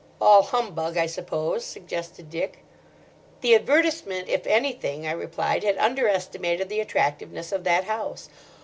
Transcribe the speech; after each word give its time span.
"All 0.19 0.41
humbug, 0.41 0.97
I 0.97 1.05
suppose," 1.05 1.63
suggested 1.63 2.31
Dick. 2.31 2.63
"The 3.41 3.53
advertisement, 3.53 4.29
if 4.29 4.47
anything," 4.47 5.05
I 5.05 5.11
replied, 5.11 5.63
"had 5.63 5.77
under 5.77 6.07
estimated 6.07 6.69
the 6.69 6.79
attractiveness 6.79 7.51
of 7.51 7.63
that 7.65 7.83
house. 7.83 8.27